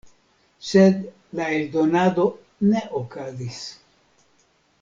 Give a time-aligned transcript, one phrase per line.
[0.69, 1.03] Sed
[1.41, 2.25] la eldonado
[2.73, 3.63] ne okazis.